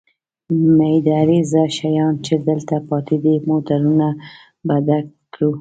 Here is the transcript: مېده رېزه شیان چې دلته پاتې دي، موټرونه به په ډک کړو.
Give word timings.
مېده 0.77 1.19
رېزه 1.27 1.63
شیان 1.77 2.13
چې 2.25 2.33
دلته 2.47 2.75
پاتې 2.87 3.17
دي، 3.23 3.35
موټرونه 3.49 4.07
به 4.67 4.75
په 4.75 4.75
ډک 4.85 5.05
کړو. 5.33 5.49